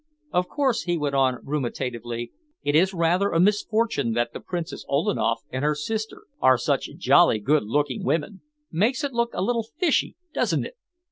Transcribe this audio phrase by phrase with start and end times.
[0.31, 2.31] Of course," he went on ruminatively,
[2.63, 7.37] "it is rather a misfortune that the Princess Ollaneff and her sister are such jolly
[7.37, 8.41] good looking women.
[8.71, 10.73] Makes it look a little fishy, doesn't it?